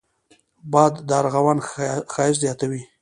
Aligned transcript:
باد 0.71 0.93
د 1.07 1.09
ارغوان 1.21 1.57
ښايست 2.13 2.41
زیاتوي 2.43 2.81